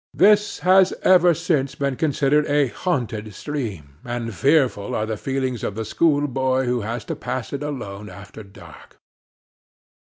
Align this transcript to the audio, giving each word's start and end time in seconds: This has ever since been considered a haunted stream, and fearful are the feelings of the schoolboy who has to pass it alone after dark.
This 0.15 0.57
has 0.65 0.93
ever 1.03 1.35
since 1.35 1.75
been 1.75 1.95
considered 1.95 2.47
a 2.47 2.69
haunted 2.69 3.35
stream, 3.35 3.97
and 4.03 4.33
fearful 4.33 4.95
are 4.95 5.05
the 5.05 5.15
feelings 5.15 5.63
of 5.63 5.75
the 5.75 5.85
schoolboy 5.85 6.65
who 6.65 6.81
has 6.81 7.05
to 7.05 7.15
pass 7.15 7.53
it 7.53 7.61
alone 7.61 8.09
after 8.09 8.41
dark. 8.41 8.97